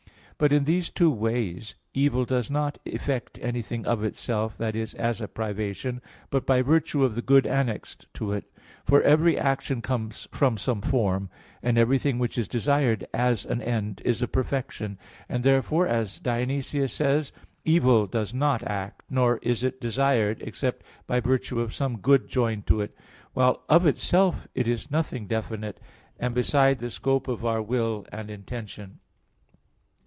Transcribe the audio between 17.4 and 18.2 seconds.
Nom. iv): "Evil